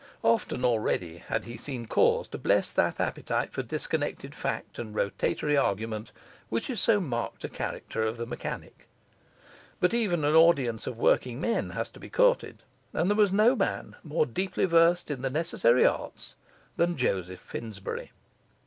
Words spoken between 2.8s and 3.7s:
appetite for